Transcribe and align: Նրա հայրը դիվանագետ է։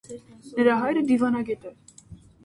Նրա 0.59 0.77
հայրը 0.83 1.03
դիվանագետ 1.11 1.67
է։ 1.73 1.75